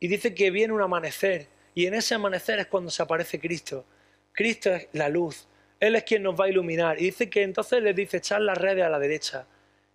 [0.00, 1.46] Y dice que viene un amanecer.
[1.74, 3.84] Y en ese amanecer es cuando se aparece Cristo.
[4.32, 5.46] Cristo es la luz.
[5.78, 7.00] Él es quien nos va a iluminar.
[7.00, 9.46] Y dice que entonces les dice echar las redes a la derecha.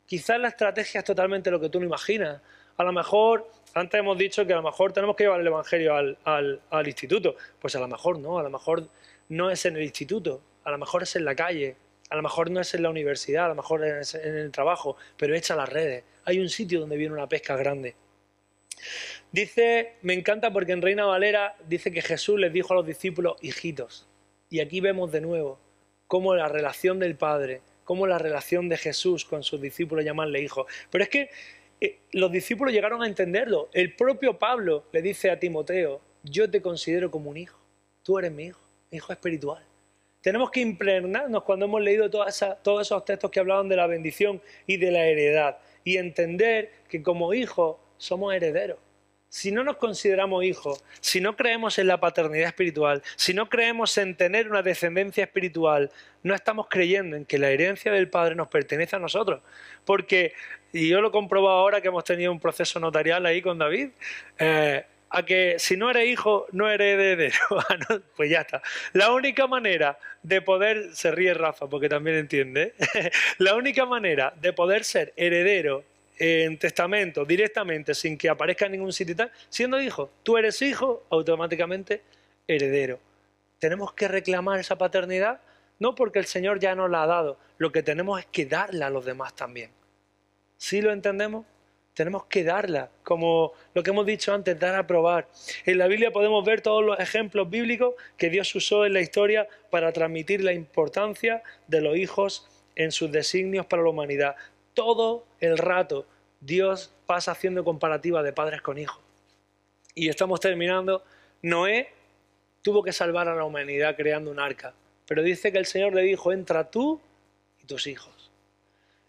[0.05, 2.41] Quizás la estrategia es totalmente lo que tú no imaginas
[2.77, 5.95] a lo mejor, antes hemos dicho que a lo mejor tenemos que llevar el Evangelio
[5.95, 7.35] al, instituto.
[7.59, 8.87] Pues a lo mejor no, a lo mejor
[9.29, 11.75] no es en el instituto, a lo mejor es en la calle,
[12.09, 14.95] a lo mejor no es en la universidad, a lo mejor es en el trabajo,
[15.17, 16.03] pero echa las redes.
[16.25, 17.95] Hay un sitio donde viene una pesca grande.
[19.31, 23.37] Dice, me encanta porque en Reina Valera dice que Jesús les dijo a los discípulos
[23.41, 24.07] hijitos.
[24.49, 25.59] Y aquí vemos de nuevo
[26.07, 30.67] cómo la relación del Padre, cómo la relación de Jesús con sus discípulos llamarle hijo.
[30.91, 31.29] Pero es que
[32.11, 33.69] los discípulos llegaron a entenderlo.
[33.73, 37.59] El propio Pablo le dice a Timoteo, yo te considero como un hijo,
[38.03, 38.59] tú eres mi hijo,
[38.91, 39.63] mi hijo espiritual.
[40.21, 44.77] Tenemos que impregnarnos cuando hemos leído todos esos textos que hablaban de la bendición y
[44.77, 48.79] de la heredad y entender que como hijos somos herederos.
[49.29, 53.97] Si no nos consideramos hijos, si no creemos en la paternidad espiritual, si no creemos
[53.97, 55.91] en tener una descendencia espiritual,
[56.23, 59.41] no estamos creyendo en que la herencia del Padre nos pertenece a nosotros.
[59.85, 60.33] Porque,
[60.73, 63.89] y yo lo comprobo ahora que hemos tenido un proceso notarial ahí con David,
[64.37, 67.37] eh, a que si no eres hijo, no eres heredero.
[67.89, 68.61] Ah, pues ya está.
[68.93, 72.73] La única manera de poder, se ríe Rafa porque también entiende,
[73.37, 75.83] la única manera de poder ser heredero
[76.19, 80.09] en testamento directamente sin que aparezca en ningún sitio y tal, siendo hijo.
[80.23, 82.01] Tú eres hijo, automáticamente
[82.47, 82.99] heredero.
[83.59, 85.39] Tenemos que reclamar esa paternidad,
[85.79, 88.87] no porque el Señor ya nos la ha dado, lo que tenemos es que darla
[88.87, 89.69] a los demás también.
[90.57, 91.45] ¿Sí lo entendemos?
[91.93, 95.27] Tenemos que darla, como lo que hemos dicho antes, dar a probar.
[95.65, 99.47] En la Biblia podemos ver todos los ejemplos bíblicos que Dios usó en la historia
[99.71, 104.35] para transmitir la importancia de los hijos en sus designios para la humanidad
[104.77, 106.05] todo el rato
[106.39, 108.99] Dios pasa haciendo comparativa de padres con hijos.
[109.95, 111.03] Y estamos terminando.
[111.41, 111.89] Noé
[112.61, 114.75] tuvo que salvar a la humanidad creando un arca.
[115.07, 117.01] Pero dice que el Señor le dijo, entra tú
[117.59, 118.29] y tus hijos.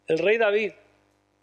[0.07, 0.73] El rey David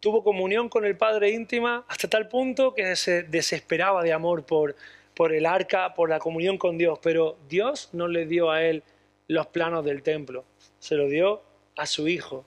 [0.05, 4.75] tuvo comunión con el Padre íntima hasta tal punto que se desesperaba de amor por,
[5.15, 6.99] por el arca, por la comunión con Dios.
[7.01, 8.83] Pero Dios no le dio a él
[9.27, 10.45] los planos del templo,
[10.77, 11.41] se lo dio
[11.75, 12.45] a su hijo.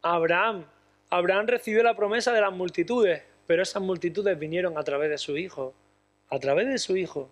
[0.00, 0.64] Abraham
[1.10, 5.36] Abraham recibió la promesa de las multitudes, pero esas multitudes vinieron a través de su
[5.36, 5.74] hijo.
[6.30, 7.30] a través de su Hijo,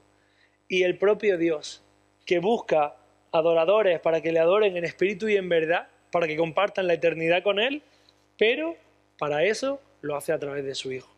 [0.69, 1.83] y el propio Dios,
[2.25, 2.97] que busca
[3.31, 7.43] adoradores para que le adoren en espíritu y en verdad, para que compartan la eternidad
[7.43, 7.83] con Él,
[8.39, 8.75] pero
[9.19, 11.09] para eso lo hace a través de su Hijo.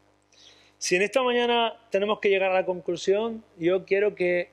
[0.78, 4.51] Si en esta mañana tenemos que llegar a la conclusión, yo quiero que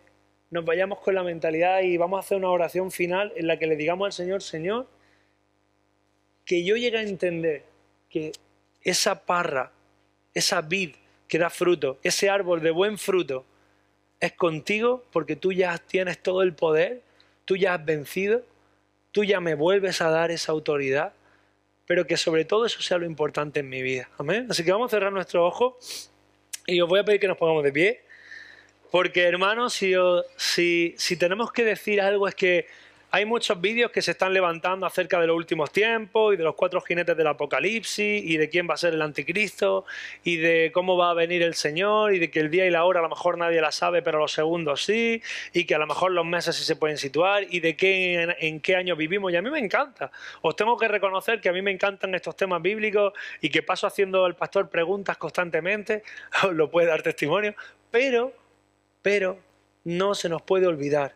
[0.50, 3.68] nos vayamos con la mentalidad y vamos a hacer una oración final en la que
[3.68, 4.88] le digamos al Señor, Señor,
[6.46, 7.64] que yo llegue a entender
[8.10, 8.32] que
[8.82, 9.72] esa parra,
[10.34, 10.96] esa vid
[11.28, 13.46] que da fruto, ese árbol de buen fruto,
[14.20, 17.02] es contigo porque tú ya tienes todo el poder,
[17.46, 18.44] tú ya has vencido,
[19.12, 21.14] tú ya me vuelves a dar esa autoridad,
[21.86, 24.10] pero que sobre todo eso sea lo importante en mi vida.
[24.18, 24.48] Amén.
[24.50, 26.12] Así que vamos a cerrar nuestros ojos
[26.68, 28.04] y os voy a pedir que nos pongamos de pie,
[28.92, 29.94] porque hermanos, si,
[30.38, 32.68] si, si tenemos que decir algo es que
[33.16, 36.54] hay muchos vídeos que se están levantando acerca de los últimos tiempos y de los
[36.54, 39.86] cuatro jinetes del apocalipsis y de quién va a ser el anticristo
[40.26, 42.84] y de cómo va a venir el Señor y de que el día y la
[42.84, 45.22] hora a lo mejor nadie la sabe pero los segundos sí
[45.54, 48.60] y que a lo mejor los meses sí se pueden situar y de qué, en,
[48.60, 50.12] qué año vivimos y a mí me encanta.
[50.42, 53.88] Os tengo que reconocer que a mí me encantan estos temas bíblicos y que paso
[53.88, 56.04] haciendo al pastor preguntas constantemente,
[56.44, 57.56] os lo puede dar testimonio,
[57.90, 58.34] pero,
[59.02, 59.40] pero
[59.86, 61.16] no se nos puede olvidar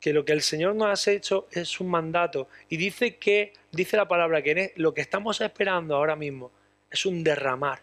[0.00, 3.96] que lo que el Señor nos ha hecho es un mandato y dice que, dice
[3.96, 6.50] la palabra, que lo que estamos esperando ahora mismo
[6.90, 7.80] es un derramar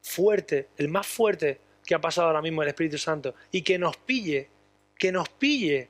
[0.00, 3.96] fuerte, el más fuerte que ha pasado ahora mismo el Espíritu Santo y que nos
[3.96, 4.48] pille,
[4.96, 5.88] que nos pille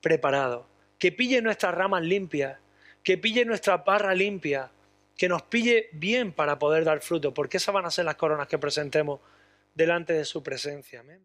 [0.00, 0.66] preparado,
[0.98, 2.58] que pille nuestras ramas limpias,
[3.02, 4.70] que pille nuestra parra limpia,
[5.16, 8.46] que nos pille bien para poder dar fruto, porque esas van a ser las coronas
[8.46, 9.20] que presentemos
[9.74, 11.00] delante de su presencia.
[11.00, 11.20] Amén.